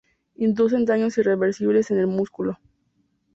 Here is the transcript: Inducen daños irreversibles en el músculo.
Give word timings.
Inducen 0.33 0.85
daños 0.85 1.19
irreversibles 1.19 1.91
en 1.91 1.99
el 1.99 2.07
músculo. 2.07 2.57